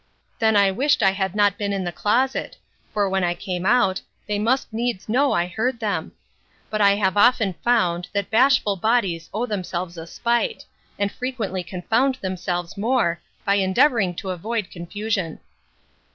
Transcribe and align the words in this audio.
Then 0.39 0.55
I 0.55 0.71
wished 0.71 1.03
I 1.03 1.11
had 1.11 1.35
not 1.35 1.59
been 1.59 1.71
in 1.71 1.83
the 1.83 1.91
closet; 1.91 2.57
for 2.91 3.07
when 3.07 3.23
I 3.23 3.35
came 3.35 3.67
out, 3.67 4.01
they 4.25 4.39
must 4.39 4.73
needs 4.73 5.07
know 5.07 5.31
I 5.31 5.45
heard 5.45 5.79
them; 5.79 6.13
but 6.71 6.81
I 6.81 6.95
have 6.95 7.17
often 7.17 7.53
found, 7.63 8.07
that 8.11 8.31
bashful 8.31 8.77
bodies 8.77 9.29
owe 9.31 9.45
themselves 9.45 9.99
a 9.99 10.07
spite, 10.07 10.65
and 10.97 11.11
frequently 11.11 11.61
confound 11.61 12.15
themselves 12.15 12.77
more, 12.77 13.21
by 13.45 13.57
endeavouring 13.57 14.15
to 14.15 14.31
avoid 14.31 14.71
confusion. 14.71 15.39